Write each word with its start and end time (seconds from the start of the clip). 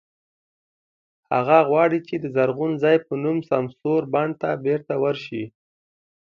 هغه 1.35 1.57
غواړي 1.69 1.99
چې 2.07 2.15
د 2.19 2.25
"زرغون 2.35 2.71
ځای" 2.83 2.97
په 3.07 3.13
نوم 3.23 3.37
سمسور 3.49 4.01
بڼ 4.13 4.27
ته 4.41 4.49
بېرته 4.65 4.93
ورشي. 5.03 5.43